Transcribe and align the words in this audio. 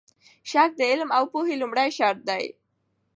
شک 0.49 0.71
د 0.79 0.81
علم 0.91 1.09
او 1.17 1.23
پوهې 1.31 1.55
لومړی 1.61 1.89
شرط 1.97 2.19
دی. 2.29 2.45